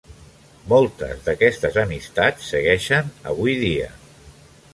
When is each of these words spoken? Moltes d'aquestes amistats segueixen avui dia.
Moltes 0.71 1.21
d'aquestes 1.27 1.77
amistats 1.83 2.49
segueixen 2.55 3.13
avui 3.35 3.59
dia. 3.67 3.93